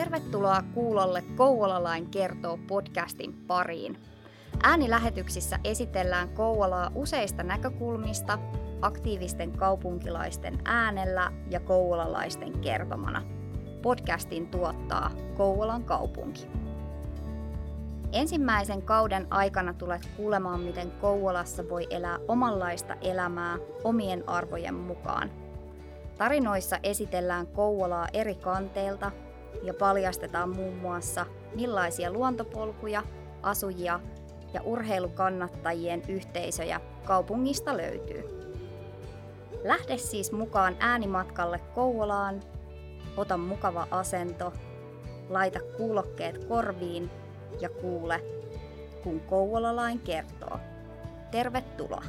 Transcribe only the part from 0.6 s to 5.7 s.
kuulolle Kouvolalain kertoo podcastin pariin. Äänilähetyksissä